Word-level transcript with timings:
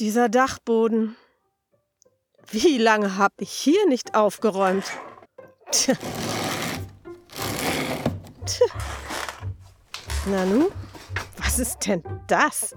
dieser 0.00 0.30
Dachboden. 0.30 1.14
Wie 2.50 2.78
lange 2.78 3.18
habe 3.18 3.34
ich 3.40 3.52
hier 3.52 3.86
nicht 3.86 4.14
aufgeräumt? 4.14 4.84
Tja. 5.70 5.94
Tja. 8.46 8.66
Nanu, 10.26 10.70
was 11.36 11.58
ist 11.58 11.86
denn 11.86 12.02
das? 12.26 12.74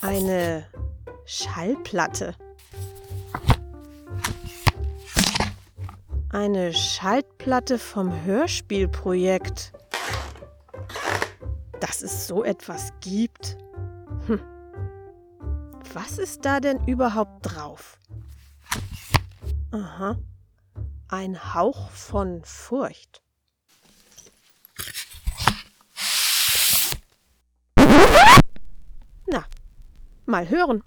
Eine 0.00 0.66
Schallplatte. 1.24 2.34
Eine 6.30 6.74
Schallplatte 6.74 7.78
vom 7.78 8.24
Hörspielprojekt. 8.24 9.72
Dass 11.78 12.02
es 12.02 12.26
so 12.26 12.42
etwas 12.42 12.92
gibt. 13.00 13.56
Hm. 14.26 14.40
Was 15.94 16.18
ist 16.18 16.44
da 16.44 16.60
denn 16.60 16.86
überhaupt 16.86 17.40
drauf? 17.42 17.98
Aha. 19.72 20.16
Ein 21.08 21.54
Hauch 21.54 21.90
von 21.90 22.42
Furcht. 22.44 23.22
Na, 29.26 29.44
mal 30.26 30.48
hören. 30.48 30.82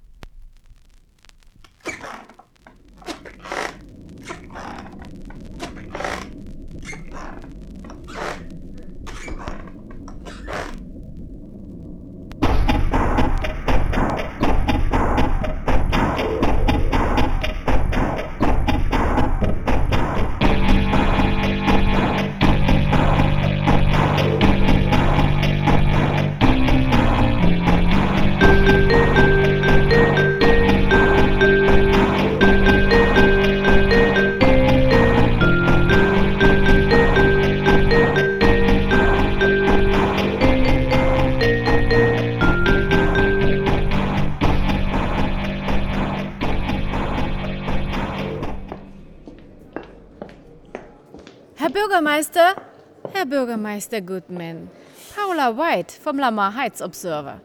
Bürgermeister, 52.16 52.56
Herr 53.12 53.26
Bürgermeister 53.26 54.00
Goodman, 54.00 54.70
Paula 55.14 55.58
White 55.58 55.94
vom 56.02 56.18
Lamar 56.18 56.56
Heights 56.56 56.82
Observer. 56.82 57.42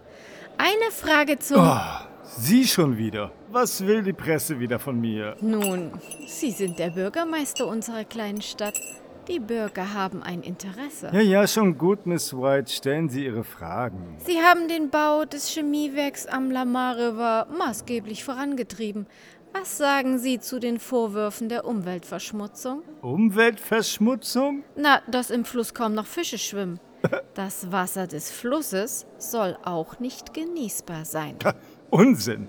Eine 0.58 0.92
Frage 0.92 1.40
zum. 1.40 1.56
Oh, 1.58 2.06
Sie 2.22 2.64
schon 2.64 2.96
wieder. 2.96 3.32
Was 3.50 3.84
will 3.84 4.04
die 4.04 4.12
Presse 4.12 4.60
wieder 4.60 4.78
von 4.78 5.00
mir? 5.00 5.34
Nun, 5.41 5.91
Sie 6.28 6.52
sind 6.52 6.78
der 6.78 6.91
Bürgermeister 6.91 7.66
unserer 7.66 8.04
kleinen 8.04 8.42
Stadt. 8.42 8.78
Die 9.26 9.41
Bürger 9.41 9.92
haben 9.92 10.22
ein 10.22 10.42
Interesse. 10.42 11.10
Ja, 11.12 11.20
ja, 11.20 11.46
schon 11.48 11.76
gut, 11.76 12.06
Miss 12.06 12.32
White. 12.32 12.70
Stellen 12.70 13.08
Sie 13.08 13.24
Ihre 13.24 13.42
Fragen. 13.42 14.18
Sie 14.24 14.38
haben 14.38 14.68
den 14.68 14.91
Bau 14.91 15.24
des 15.24 15.48
Chemiewerks 15.48 16.26
am 16.26 16.50
Lamar 16.50 16.96
River 16.96 17.48
maßgeblich 17.58 18.22
vorangetrieben. 18.22 19.06
Was 19.53 19.77
sagen 19.77 20.19
Sie 20.19 20.38
zu 20.38 20.61
den 20.61 20.78
Vorwürfen 20.78 21.49
der 21.49 21.65
Umweltverschmutzung? 21.65 22.83
Umweltverschmutzung? 23.03 24.62
Na, 24.77 25.03
dass 25.11 25.31
im 25.31 25.44
Fluss 25.44 25.75
kaum 25.75 25.94
noch 25.94 26.06
Fische 26.06 26.38
schwimmen. 26.38 26.78
Das 27.34 27.72
Wasser 27.72 28.06
des 28.06 28.31
Flusses 28.31 29.06
soll 29.16 29.56
auch 29.65 30.00
nicht 30.00 30.34
genießbar 30.34 31.06
sein. 31.06 31.37
Unsinn. 31.91 32.49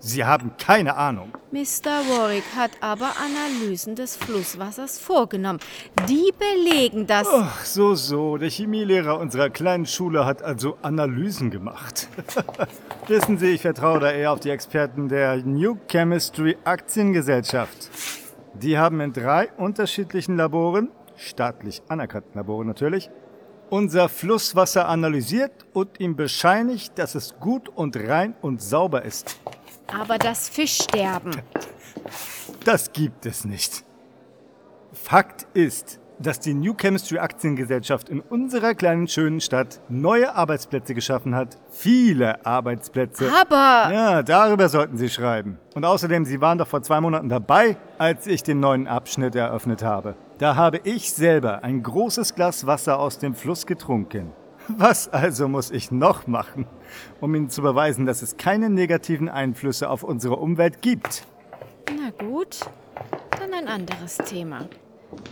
Sie 0.00 0.24
haben 0.24 0.52
keine 0.58 0.96
Ahnung. 0.96 1.32
Mr. 1.50 2.04
Warwick 2.08 2.44
hat 2.56 2.70
aber 2.80 3.10
Analysen 3.18 3.96
des 3.96 4.16
Flusswassers 4.16 4.98
vorgenommen. 4.98 5.58
Die 6.08 6.32
belegen, 6.38 7.06
dass. 7.06 7.26
Ach, 7.28 7.64
so, 7.64 7.94
so. 7.94 8.36
Der 8.36 8.48
Chemielehrer 8.48 9.18
unserer 9.18 9.50
kleinen 9.50 9.86
Schule 9.86 10.24
hat 10.24 10.42
also 10.42 10.78
Analysen 10.82 11.50
gemacht. 11.50 12.08
Wissen 13.08 13.38
Sie, 13.38 13.48
ich 13.48 13.62
vertraue 13.62 13.98
da 13.98 14.12
eher 14.12 14.32
auf 14.32 14.40
die 14.40 14.50
Experten 14.50 15.08
der 15.08 15.38
New 15.38 15.76
Chemistry 15.88 16.56
Aktiengesellschaft. 16.64 17.90
Die 18.54 18.78
haben 18.78 19.00
in 19.00 19.12
drei 19.12 19.50
unterschiedlichen 19.56 20.36
Laboren, 20.36 20.90
staatlich 21.16 21.82
anerkannten 21.88 22.38
Laboren 22.38 22.68
natürlich, 22.68 23.10
unser 23.70 24.08
Flusswasser 24.08 24.88
analysiert 24.88 25.66
und 25.72 26.00
ihm 26.00 26.16
bescheinigt, 26.16 26.98
dass 26.98 27.14
es 27.14 27.38
gut 27.40 27.68
und 27.68 27.96
rein 27.96 28.34
und 28.40 28.62
sauber 28.62 29.04
ist. 29.04 29.38
Aber 29.92 30.18
das 30.18 30.48
Fischsterben. 30.48 31.42
Das 32.64 32.92
gibt 32.92 33.26
es 33.26 33.44
nicht. 33.44 33.84
Fakt 34.92 35.46
ist, 35.54 36.00
dass 36.18 36.40
die 36.40 36.54
New 36.54 36.74
Chemistry 36.74 37.18
Aktiengesellschaft 37.18 38.08
in 38.08 38.20
unserer 38.20 38.74
kleinen 38.74 39.06
schönen 39.06 39.40
Stadt 39.40 39.80
neue 39.88 40.34
Arbeitsplätze 40.34 40.94
geschaffen 40.94 41.34
hat. 41.34 41.56
Viele 41.70 42.44
Arbeitsplätze. 42.44 43.30
Aber. 43.32 43.92
Ja, 43.92 44.22
darüber 44.22 44.68
sollten 44.68 44.98
Sie 44.98 45.08
schreiben. 45.08 45.58
Und 45.74 45.84
außerdem, 45.84 46.24
Sie 46.24 46.40
waren 46.40 46.58
doch 46.58 46.66
vor 46.66 46.82
zwei 46.82 47.00
Monaten 47.00 47.28
dabei, 47.28 47.76
als 47.98 48.26
ich 48.26 48.42
den 48.42 48.60
neuen 48.60 48.88
Abschnitt 48.88 49.34
eröffnet 49.34 49.82
habe. 49.82 50.16
Da 50.38 50.56
habe 50.56 50.80
ich 50.84 51.12
selber 51.12 51.62
ein 51.62 51.82
großes 51.82 52.34
Glas 52.34 52.66
Wasser 52.66 52.98
aus 52.98 53.18
dem 53.18 53.34
Fluss 53.34 53.66
getrunken. 53.66 54.32
Was 54.76 55.08
also 55.08 55.48
muss 55.48 55.70
ich 55.70 55.90
noch 55.90 56.26
machen, 56.26 56.66
um 57.20 57.34
Ihnen 57.34 57.48
zu 57.48 57.62
beweisen, 57.62 58.04
dass 58.04 58.20
es 58.20 58.36
keine 58.36 58.68
negativen 58.68 59.28
Einflüsse 59.28 59.88
auf 59.88 60.02
unsere 60.02 60.36
Umwelt 60.36 60.82
gibt? 60.82 61.26
Na 61.96 62.10
gut, 62.10 62.60
dann 63.38 63.54
ein 63.54 63.66
anderes 63.66 64.18
Thema. 64.18 64.68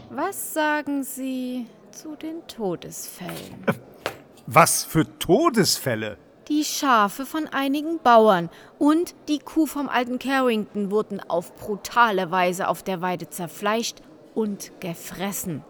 Was 0.08 0.54
sagen 0.54 1.04
Sie 1.04 1.66
zu 1.90 2.16
den 2.16 2.46
Todesfällen? 2.48 3.64
Was 4.46 4.84
für 4.84 5.18
Todesfälle? 5.18 6.16
Die 6.48 6.64
Schafe 6.64 7.26
von 7.26 7.48
einigen 7.48 7.98
Bauern 7.98 8.48
und 8.78 9.14
die 9.28 9.40
Kuh 9.40 9.66
vom 9.66 9.88
alten 9.88 10.18
Carrington 10.18 10.90
wurden 10.90 11.20
auf 11.20 11.54
brutale 11.56 12.30
Weise 12.30 12.68
auf 12.68 12.84
der 12.84 13.02
Weide 13.02 13.28
zerfleischt 13.28 13.98
und 14.34 14.70
gefressen. 14.80 15.64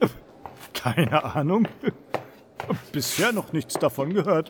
Keine 0.72 1.24
Ahnung. 1.36 1.66
Bisher 2.92 3.32
noch 3.32 3.52
nichts 3.52 3.74
davon 3.74 4.14
gehört. 4.14 4.48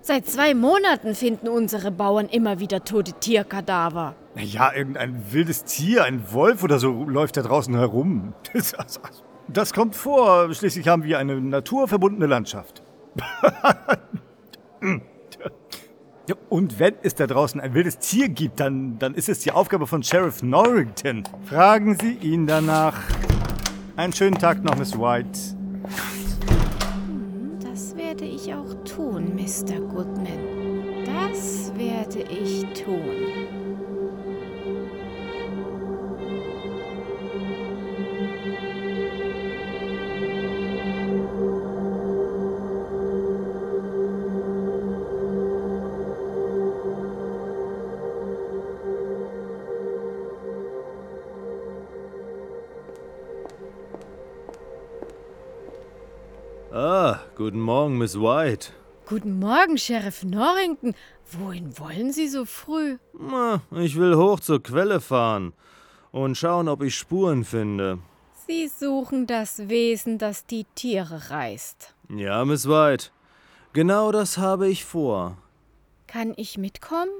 Seit 0.00 0.26
zwei 0.26 0.54
Monaten 0.54 1.14
finden 1.14 1.48
unsere 1.48 1.90
Bauern 1.90 2.28
immer 2.28 2.60
wieder 2.60 2.84
tote 2.84 3.12
Tierkadaver. 3.12 4.14
Ja, 4.36 4.70
irgendein 4.72 5.32
wildes 5.32 5.64
Tier, 5.64 6.04
ein 6.04 6.30
Wolf 6.32 6.62
oder 6.62 6.78
so 6.78 7.04
läuft 7.04 7.38
da 7.38 7.42
draußen 7.42 7.74
herum. 7.74 8.34
Das, 8.52 8.74
das 9.48 9.72
kommt 9.72 9.96
vor. 9.96 10.52
Schließlich 10.52 10.88
haben 10.88 11.04
wir 11.04 11.18
eine 11.18 11.40
naturverbundene 11.40 12.26
Landschaft. 12.26 12.82
Und 16.48 16.78
wenn 16.78 16.94
es 17.02 17.14
da 17.14 17.26
draußen 17.26 17.60
ein 17.60 17.74
wildes 17.74 17.98
Tier 17.98 18.28
gibt, 18.28 18.60
dann, 18.60 18.98
dann 18.98 19.14
ist 19.14 19.28
es 19.28 19.40
die 19.40 19.52
Aufgabe 19.52 19.86
von 19.86 20.02
Sheriff 20.02 20.42
Norrington. 20.42 21.24
Fragen 21.44 21.98
Sie 21.98 22.12
ihn 22.14 22.46
danach. 22.46 22.98
Einen 23.96 24.12
schönen 24.12 24.38
Tag 24.38 24.62
noch, 24.64 24.76
Miss 24.76 24.98
White. 24.98 25.38
Mr. 29.44 29.78
Goodman. 29.78 31.04
Das 31.04 31.70
werde 31.76 32.22
ich 32.32 32.64
tun. 32.72 33.02
Ah, 56.72 57.20
guten 57.36 57.60
Morgen, 57.60 57.98
Miss 57.98 58.18
White. 58.18 58.72
Guten 59.06 59.38
Morgen, 59.38 59.76
Sheriff 59.76 60.24
Norrington. 60.24 60.94
Wohin 61.30 61.78
wollen 61.78 62.12
Sie 62.12 62.28
so 62.28 62.44
früh? 62.44 62.98
Na, 63.18 63.60
Ich 63.70 63.96
will 63.96 64.16
hoch 64.16 64.40
zur 64.40 64.62
Quelle 64.62 65.00
fahren 65.00 65.52
und 66.10 66.36
schauen, 66.36 66.68
ob 66.68 66.82
ich 66.82 66.96
Spuren 66.96 67.44
finde. 67.44 67.98
Sie 68.46 68.68
suchen 68.68 69.26
das 69.26 69.68
Wesen, 69.68 70.18
das 70.18 70.46
die 70.46 70.64
Tiere 70.74 71.30
reißt. 71.30 71.94
Ja, 72.10 72.44
Miss 72.44 72.68
White. 72.68 73.06
Genau 73.72 74.12
das 74.12 74.38
habe 74.38 74.68
ich 74.68 74.84
vor. 74.84 75.36
Kann 76.06 76.32
ich 76.36 76.56
mitkommen? 76.58 77.10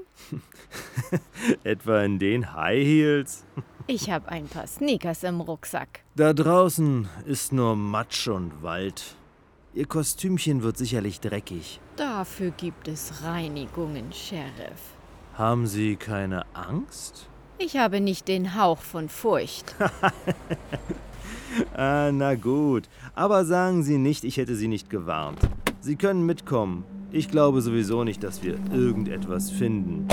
Etwa 1.63 2.01
in 2.03 2.19
den 2.19 2.53
High 2.53 2.83
Heels? 2.85 3.45
Ich 3.87 4.09
habe 4.09 4.29
ein 4.29 4.47
paar 4.47 4.65
Sneakers 4.65 5.21
im 5.21 5.41
Rucksack. 5.41 5.99
Da 6.15 6.33
draußen 6.33 7.07
ist 7.27 7.53
nur 7.53 7.75
Matsch 7.75 8.27
und 8.27 8.63
Wald. 8.63 9.15
Ihr 9.75 9.85
Kostümchen 9.85 10.63
wird 10.63 10.77
sicherlich 10.77 11.19
dreckig. 11.19 11.81
Dafür 11.97 12.51
gibt 12.51 12.87
es 12.87 13.23
Reinigungen, 13.25 14.13
Sheriff. 14.13 14.95
Haben 15.33 15.67
Sie 15.67 15.97
keine 15.97 16.45
Angst? 16.53 17.27
Ich 17.57 17.75
habe 17.75 17.99
nicht 17.99 18.29
den 18.29 18.55
Hauch 18.55 18.79
von 18.79 19.09
Furcht. 19.09 19.75
Ah, 21.73 22.11
na 22.11 22.35
gut. 22.35 22.89
Aber 23.13 23.45
sagen 23.45 23.81
Sie 23.81 23.97
nicht, 23.97 24.25
ich 24.25 24.35
hätte 24.35 24.55
Sie 24.55 24.67
nicht 24.67 24.89
gewarnt. 24.89 25.39
Sie 25.79 25.95
können 25.95 26.25
mitkommen. 26.25 26.83
Ich 27.13 27.29
glaube 27.29 27.61
sowieso 27.61 28.03
nicht, 28.03 28.23
dass 28.23 28.43
wir 28.43 28.57
irgendetwas 28.73 29.51
finden. 29.51 30.05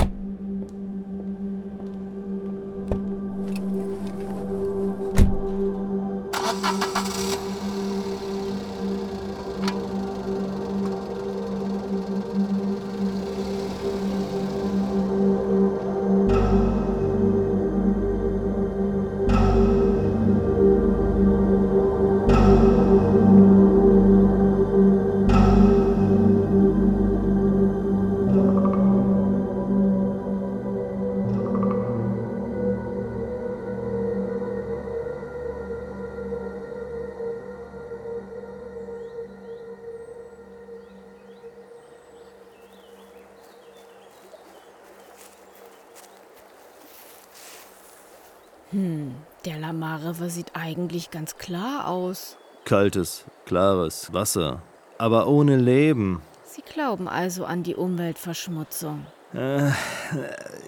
River 50.03 50.29
sieht 50.29 50.51
eigentlich 50.55 51.11
ganz 51.11 51.37
klar 51.37 51.87
aus. 51.87 52.37
Kaltes, 52.65 53.25
klares 53.45 54.13
Wasser. 54.13 54.61
Aber 54.97 55.27
ohne 55.27 55.57
Leben. 55.57 56.21
Sie 56.45 56.61
glauben 56.61 57.07
also 57.07 57.45
an 57.45 57.63
die 57.63 57.75
Umweltverschmutzung. 57.75 59.05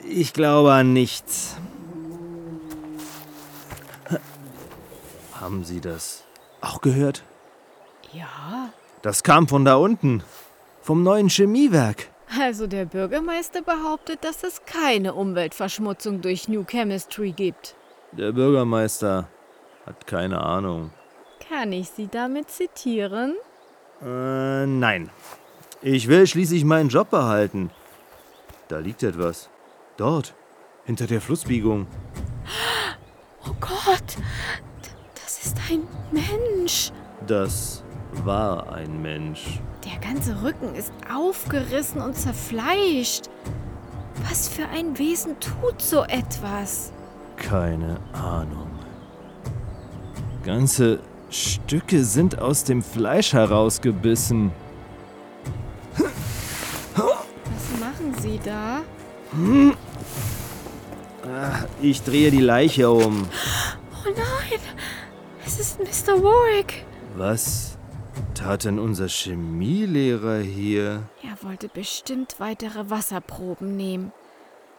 Ich 0.09 0.33
glaube 0.33 0.73
an 0.73 0.93
nichts. 0.93 1.55
Haben 5.39 5.63
Sie 5.63 5.79
das 5.81 6.23
auch 6.61 6.81
gehört? 6.81 7.23
Ja, 8.13 8.69
Das 9.01 9.21
kam 9.23 9.47
von 9.47 9.65
da 9.65 9.75
unten. 9.75 10.23
Vom 10.81 11.03
neuen 11.03 11.29
Chemiewerk. 11.29 12.07
also 12.39 12.65
der 12.67 12.85
Bürgermeister 12.85 13.61
behauptet, 13.61 14.23
dass 14.23 14.43
es 14.43 14.65
keine 14.65 15.13
Umweltverschmutzung 15.13 16.21
durch 16.21 16.47
New 16.47 16.63
Chemistry 16.65 17.31
gibt. 17.31 17.75
Der 18.17 18.31
Bürgermeister 18.31 19.27
hat 19.85 20.07
keine 20.07 20.41
Ahnung. 20.41 20.91
Kann 21.49 21.73
ich 21.73 21.89
Sie 21.89 22.07
damit 22.07 22.49
zitieren? 22.49 23.35
Äh, 24.01 24.65
nein. 24.65 25.09
Ich 25.81 26.07
will 26.07 26.25
schließlich 26.25 26.63
meinen 26.63 26.89
Job 26.89 27.09
behalten. 27.09 27.71
Da 28.69 28.79
liegt 28.79 29.03
etwas. 29.03 29.49
Dort. 29.97 30.33
Hinter 30.85 31.07
der 31.07 31.19
Flussbiegung. 31.19 31.87
Oh 33.47 33.53
Gott, 33.59 34.17
das 35.15 35.45
ist 35.45 35.57
ein 35.69 35.87
Mensch. 36.11 36.91
Das 37.27 37.83
war 38.23 38.71
ein 38.73 39.01
Mensch. 39.01 39.59
Der 39.83 39.99
ganze 39.99 40.41
Rücken 40.41 40.73
ist 40.73 40.93
aufgerissen 41.13 42.01
und 42.01 42.15
zerfleischt. 42.15 43.29
Was 44.29 44.47
für 44.47 44.67
ein 44.69 44.97
Wesen 44.97 45.35
tut 45.39 45.81
so 45.81 46.03
etwas? 46.03 46.93
Keine 47.37 47.99
Ahnung. 48.13 48.69
Ganze 50.43 50.99
Stücke 51.29 52.03
sind 52.03 52.39
aus 52.39 52.63
dem 52.63 52.81
Fleisch 52.81 53.33
herausgebissen. 53.33 54.51
Was 55.97 57.79
machen 57.79 58.13
Sie 58.19 58.39
da? 58.43 58.81
Ich 61.81 62.03
drehe 62.03 62.31
die 62.31 62.41
Leiche 62.41 62.89
um. 62.89 63.27
Oh 64.05 64.09
nein, 64.09 64.59
es 65.45 65.59
ist 65.59 65.79
Mr. 65.79 66.21
Warwick. 66.23 66.85
Was 67.15 67.77
tat 68.33 68.65
denn 68.65 68.79
unser 68.79 69.07
Chemielehrer 69.07 70.39
hier? 70.39 71.03
Er 71.23 71.37
wollte 71.41 71.67
bestimmt 71.67 72.35
weitere 72.39 72.89
Wasserproben 72.89 73.75
nehmen. 73.75 74.11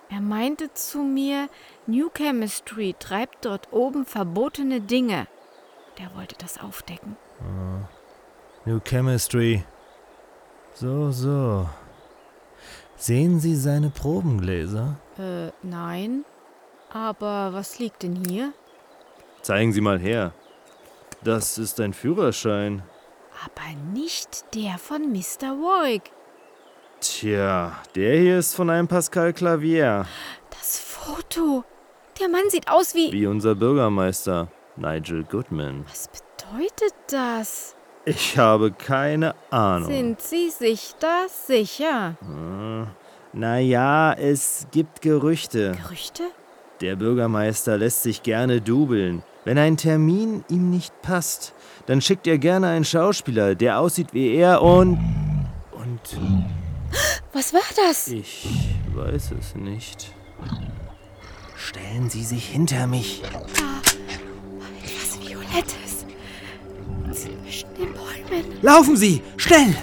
Er 0.09 0.20
meinte 0.20 0.73
zu 0.73 0.99
mir, 0.99 1.49
New 1.87 2.11
Chemistry 2.11 2.97
treibt 2.99 3.44
dort 3.44 3.73
oben 3.73 4.05
verbotene 4.05 4.81
Dinge. 4.81 5.29
Der 5.99 6.15
wollte 6.15 6.35
das 6.38 6.59
aufdecken. 6.59 7.17
New 8.65 8.81
Chemistry. 8.81 9.65
So, 10.75 11.11
so. 11.11 11.69
Sehen 12.97 13.41
Sie 13.41 13.55
seine 13.55 13.91
Probengläser? 13.91 14.97
Äh, 15.19 15.53
nein. 15.62 16.25
Aber 16.93 17.53
was 17.53 17.79
liegt 17.79 18.03
denn 18.03 18.17
hier? 18.17 18.53
Zeigen 19.43 19.73
Sie 19.73 19.81
mal 19.81 19.99
her. 19.99 20.33
Das 21.23 21.59
ist 21.59 21.81
ein 21.81 21.93
Führerschein. 21.93 22.83
Aber 23.44 23.77
nicht 23.93 24.55
der 24.55 24.79
von 24.79 25.12
Mr. 25.12 25.56
Warwick. 25.61 26.11
Tja, 27.00 27.77
der 27.94 28.19
hier 28.19 28.38
ist 28.38 28.55
von 28.55 28.71
einem 28.71 28.88
Pascal 28.88 29.33
Clavier. 29.33 30.06
Das 30.50 30.79
Foto. 30.79 31.65
Der 32.21 32.29
Mann 32.29 32.49
sieht 32.49 32.69
aus 32.69 32.95
wie. 32.95 33.13
Wie 33.13 33.27
unser 33.27 33.55
Bürgermeister, 33.55 34.49
Nigel 34.77 35.25
Goodman. 35.25 35.85
Was 35.89 36.09
bedeutet 36.09 36.95
das? 37.11 37.75
Ich 38.05 38.39
habe 38.39 38.71
keine 38.73 39.35
Ahnung. 39.50 39.90
Sind 39.90 40.21
Sie 40.23 40.49
sich 40.50 40.95
da 41.00 41.26
sicher? 41.29 42.17
Naja, 43.33 44.12
es 44.12 44.67
gibt 44.71 45.02
Gerüchte. 45.02 45.73
Gerüchte? 45.83 46.23
Der 46.81 46.97
Bürgermeister 46.97 47.76
lässt 47.79 48.02
sich 48.02 48.23
gerne 48.23 48.61
dubeln. 48.61 49.23
Wenn 49.45 49.59
ein 49.59 49.76
Termin 49.76 50.45
ihm 50.49 50.71
nicht 50.71 51.02
passt, 51.02 51.52
dann 51.87 52.00
schickt 52.00 52.26
er 52.26 52.38
gerne 52.38 52.69
einen 52.69 52.85
Schauspieler, 52.85 53.55
der 53.55 53.79
aussieht 53.81 54.12
wie 54.12 54.35
er 54.35 54.62
und. 54.62 54.99
Und 55.73 56.00
Was 57.33 57.52
war 57.52 57.61
das? 57.76 58.09
ich 58.09 58.47
weiß 58.95 59.33
es 59.38 59.55
nicht. 59.55 60.12
Stellen 61.66 62.08
Sie 62.08 62.23
sich 62.23 62.46
hinter 62.46 62.87
mich. 62.87 63.23
Was 64.92 65.18
Violettes. 65.20 66.06
Zwischen 67.12 67.75
den 67.75 67.92
Bäumen. 67.92 68.62
Laufen 68.62 68.96
Sie! 68.96 69.20
Schnell! 69.37 69.75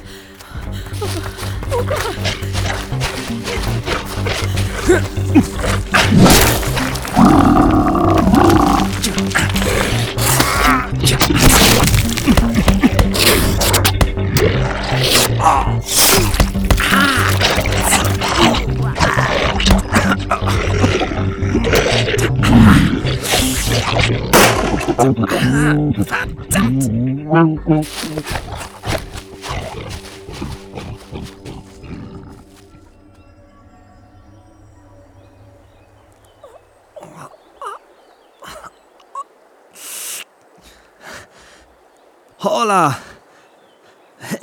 Hola! 27.65 27.81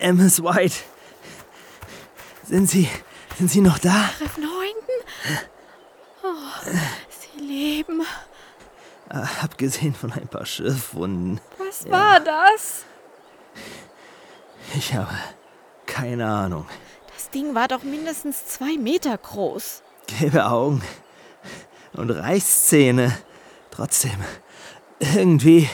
Ms. 0.00 0.42
White. 0.42 0.76
Sind 2.44 2.70
Sie. 2.70 2.88
Sind 3.36 3.50
Sie 3.50 3.60
noch 3.60 3.78
da? 3.78 4.08
Freunden? 4.16 4.40
Oh, 6.22 6.34
sie 7.10 7.38
leben. 7.42 8.02
Abgesehen 9.42 9.94
von 9.94 10.10
ein 10.12 10.26
paar 10.26 10.46
Schürfwunden. 10.46 11.38
Was 11.58 11.86
war 11.90 12.18
das? 12.20 12.86
Ich 14.80 14.94
habe 14.94 15.12
Keine 15.84 16.26
Ahnung. 16.26 16.64
Das 17.14 17.28
Ding 17.28 17.54
war 17.54 17.68
doch 17.68 17.82
mindestens 17.82 18.46
zwei 18.46 18.78
Meter 18.78 19.18
groß. 19.18 19.82
Gelbe 20.06 20.46
Augen 20.46 20.80
und 21.92 22.08
Reißzähne. 22.08 23.14
Trotzdem, 23.70 24.16
irgendwie. 24.98 25.68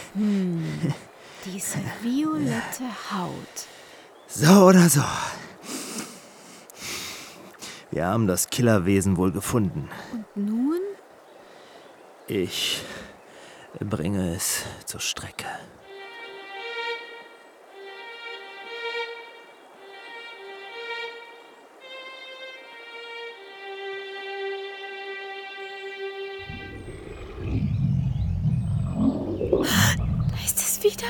Diese 1.45 1.79
violette 2.03 2.83
Haut. 3.13 3.67
So 4.27 4.65
oder 4.65 4.89
so. 4.89 5.05
Wir 7.93 8.07
haben 8.07 8.27
das 8.27 8.51
Killerwesen 8.51 9.17
wohl 9.17 9.31
gefunden. 9.31 9.89
Nun? 10.35 10.81
Ich 12.27 12.83
bringe 13.79 14.35
es 14.35 14.65
zur 14.85 14.99
Strecke. 14.99 15.47
Wieder. 30.97 31.09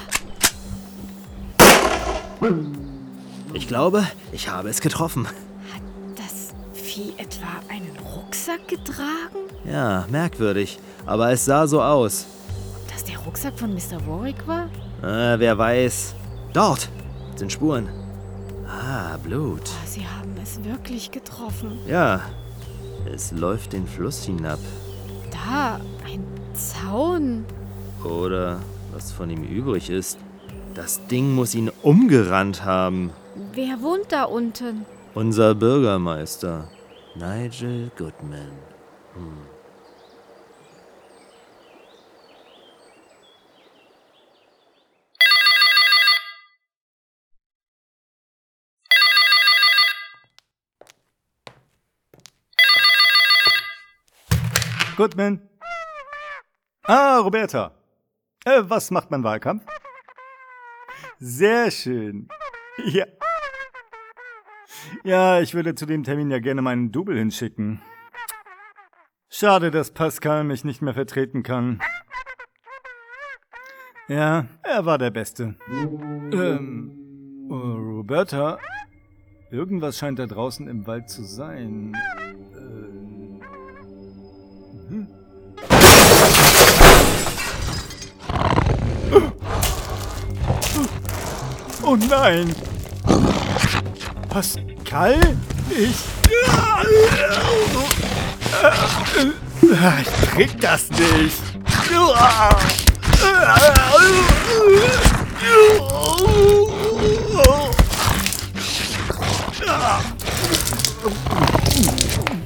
Ich 3.54 3.68
glaube, 3.68 4.06
ich 4.32 4.48
habe 4.48 4.68
es 4.68 4.80
getroffen. 4.80 5.26
Das 6.16 6.54
Vieh 6.72 7.14
etwa 7.16 7.46
einen 7.68 7.96
Rucksack 8.14 8.68
getragen? 8.68 9.46
Ja, 9.64 10.06
merkwürdig. 10.10 10.78
Aber 11.06 11.30
es 11.30 11.44
sah 11.44 11.66
so 11.66 11.82
aus. 11.82 12.26
Ob 12.76 12.92
das 12.92 13.04
der 13.04 13.18
Rucksack 13.18 13.58
von 13.58 13.72
Mr. 13.72 14.06
Warwick 14.06 14.46
war? 14.46 14.68
Äh, 15.02 15.38
wer 15.38 15.56
weiß. 15.56 16.14
Dort 16.52 16.88
sind 17.36 17.52
Spuren. 17.52 17.88
Ah, 18.66 19.16
Blut. 19.22 19.62
Ah, 19.62 19.86
Sie 19.86 20.06
haben 20.06 20.34
es 20.42 20.62
wirklich 20.64 21.10
getroffen. 21.10 21.78
Ja, 21.86 22.20
es 23.12 23.30
läuft 23.32 23.72
den 23.72 23.86
Fluss 23.86 24.24
hinab. 24.24 24.58
Da, 25.30 25.80
ein 26.04 26.24
Zaun. 26.54 27.44
Oder 28.04 28.58
was 28.96 29.12
von 29.12 29.28
ihm 29.28 29.44
übrig 29.44 29.90
ist. 29.90 30.18
Das 30.74 31.06
Ding 31.06 31.34
muss 31.34 31.54
ihn 31.54 31.70
umgerannt 31.82 32.64
haben. 32.64 33.12
Wer 33.52 33.82
wohnt 33.82 34.10
da 34.10 34.24
unten? 34.24 34.86
Unser 35.12 35.54
Bürgermeister, 35.54 36.68
Nigel 37.14 37.90
Goodman. 37.96 38.52
Goodman. 54.96 55.42
Ah, 56.84 57.18
Roberta. 57.18 57.72
Äh, 58.46 58.62
was 58.70 58.92
macht 58.92 59.10
man 59.10 59.24
Wahlkampf? 59.24 59.64
Sehr 61.18 61.70
schön. 61.70 62.28
Ja. 62.84 63.04
Ja, 65.02 65.40
ich 65.40 65.54
würde 65.54 65.74
zu 65.74 65.84
dem 65.84 66.04
Termin 66.04 66.30
ja 66.30 66.38
gerne 66.38 66.62
meinen 66.62 66.92
Double 66.92 67.18
hinschicken. 67.18 67.82
Schade, 69.28 69.70
dass 69.72 69.90
Pascal 69.90 70.44
mich 70.44 70.64
nicht 70.64 70.80
mehr 70.80 70.94
vertreten 70.94 71.42
kann. 71.42 71.80
Ja, 74.08 74.46
er 74.62 74.86
war 74.86 74.98
der 74.98 75.10
Beste. 75.10 75.56
Ähm, 75.68 77.48
äh, 77.50 77.54
Roberta, 77.54 78.58
irgendwas 79.50 79.98
scheint 79.98 80.20
da 80.20 80.26
draußen 80.26 80.68
im 80.68 80.86
Wald 80.86 81.10
zu 81.10 81.24
sein. 81.24 81.96
Oh 91.88 91.94
nein! 91.94 92.52
Pascal? 94.28 95.20
Ich. 95.70 95.94
Ich 99.62 100.30
krieg 100.32 100.60
das 100.60 100.90
nicht! 100.90 101.42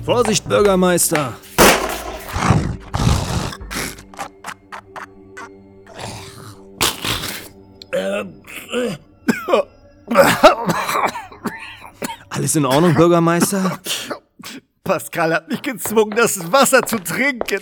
Vorsicht, 0.05 0.47
Bürgermeister! 0.47 1.33
Alles 12.31 12.57
in 12.57 12.65
Ordnung, 12.67 12.95
Bürgermeister? 12.95 13.79
Pascal 14.85 15.35
hat 15.35 15.49
mich 15.49 15.63
gezwungen, 15.63 16.17
das 16.17 16.51
Wasser 16.51 16.83
zu 16.83 16.99
trinken. 16.99 17.61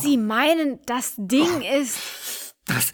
Sie 0.00 0.16
meinen, 0.16 0.78
das 0.86 1.14
Ding 1.16 1.62
ist. 1.62 1.98
Das. 2.66 2.92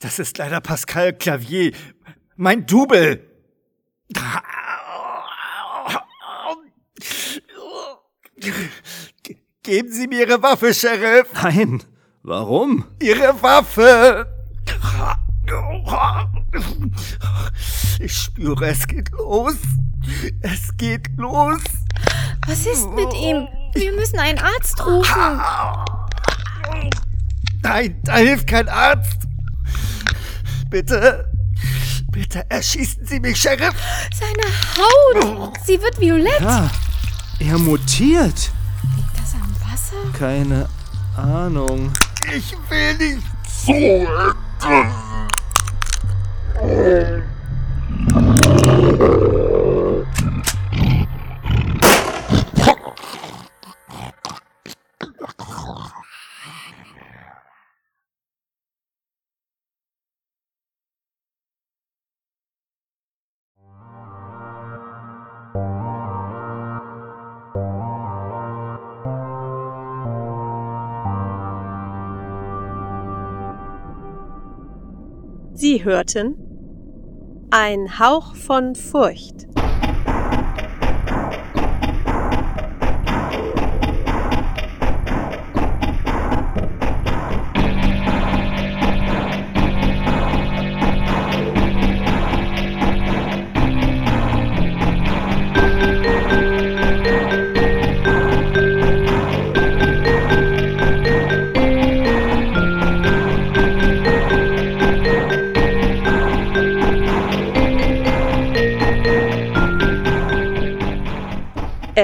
Das 0.00 0.18
ist 0.18 0.36
leider 0.38 0.60
Pascal 0.60 1.12
Clavier. 1.14 1.72
Mein 2.36 2.66
Double. 2.66 3.24
Ge- 8.40 9.36
Geben 9.62 9.90
Sie 9.92 10.06
mir 10.06 10.26
Ihre 10.26 10.42
Waffe, 10.42 10.74
Sheriff. 10.74 11.28
Nein. 11.42 11.82
Warum? 12.22 12.84
Ihre 13.00 13.40
Waffe. 13.42 14.26
Ich 17.98 18.12
spüre, 18.16 18.66
es 18.66 18.86
geht 18.86 19.10
los. 19.10 19.54
Es 20.40 20.76
geht 20.76 21.16
los. 21.16 21.60
Was 22.46 22.66
ist 22.66 22.88
mit 22.90 23.12
ihm? 23.14 23.46
Wir 23.74 23.92
müssen 23.92 24.18
einen 24.18 24.38
Arzt 24.38 24.84
rufen. 24.84 25.40
Nein, 27.62 27.96
da 28.02 28.16
hilft 28.16 28.46
kein 28.46 28.68
Arzt. 28.68 29.18
Bitte, 30.70 31.30
bitte 32.10 32.44
erschießen 32.50 33.06
Sie 33.06 33.20
mich, 33.20 33.40
Sheriff. 33.40 33.74
Seine 34.12 34.42
Haut. 34.76 35.54
Sie 35.64 35.80
wird 35.80 35.98
violett. 36.00 36.40
Ja, 36.40 36.70
er 37.38 37.58
mutiert. 37.58 38.50
Liegt 38.96 39.18
das 39.18 39.34
am 39.34 39.54
Wasser? 39.70 40.18
Keine 40.18 40.68
Ahnung. 41.16 41.92
Ich 42.36 42.54
will 42.68 42.94
nicht. 42.98 43.22
Sie 75.56 75.84
hörten 75.84 76.34
Ein 77.50 78.00
Hauch 78.00 78.34
von 78.34 78.74
Furcht. 78.74 79.46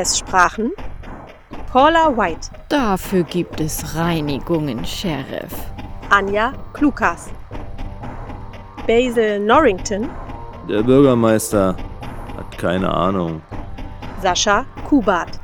Es 0.02 0.18
sprachen 0.18 0.72
Paula 1.70 2.16
White, 2.16 2.48
Dafür 2.70 3.22
gibt 3.22 3.60
es 3.60 3.94
Reinigungen, 3.94 4.82
Sheriff. 4.82 5.52
Anja 6.08 6.54
Klukas, 6.72 7.28
Basil 8.86 9.38
Norrington, 9.38 10.08
Der 10.70 10.82
Bürgermeister 10.82 11.76
hat 12.34 12.56
keine 12.56 12.90
Ahnung. 12.90 13.42
Sascha 14.22 14.64
Kubat. 14.88 15.38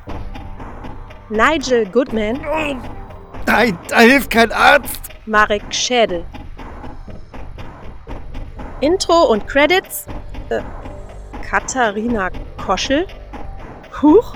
Nigel 1.28 1.84
Goodman, 1.84 2.40
Nein, 3.46 3.78
da 3.90 3.98
hilft 3.98 4.30
kein 4.30 4.50
Arzt. 4.52 5.10
Marek 5.26 5.64
Schädel. 5.68 6.24
Intro 8.80 9.24
und 9.32 9.46
Credits 9.46 10.06
äh, 10.48 10.62
Katharina 11.46 12.30
Koschel. 12.64 13.06
Huch, 14.02 14.34